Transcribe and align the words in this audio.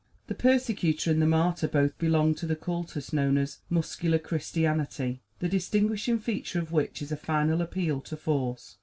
The 0.25 0.33
persecutor 0.33 1.11
and 1.11 1.21
the 1.21 1.27
martyr 1.27 1.67
both 1.67 1.95
belong 1.99 2.33
to 2.33 2.47
the 2.47 2.55
cultus 2.55 3.13
known 3.13 3.37
as 3.37 3.59
"Muscular 3.69 4.17
Christianity," 4.17 5.21
the 5.37 5.47
distinguishing 5.47 6.17
feature 6.17 6.57
of 6.57 6.71
which 6.71 7.03
is 7.03 7.11
a 7.11 7.15
final 7.15 7.61
appeal 7.61 8.01
to 8.01 8.17
force. 8.17 8.77